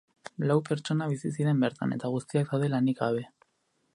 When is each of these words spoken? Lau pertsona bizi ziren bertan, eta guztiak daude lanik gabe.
Lau 0.51 0.55
pertsona 0.69 1.07
bizi 1.11 1.31
ziren 1.35 1.61
bertan, 1.65 1.95
eta 1.97 2.11
guztiak 2.15 2.51
daude 2.55 2.73
lanik 2.75 3.03
gabe. 3.05 3.23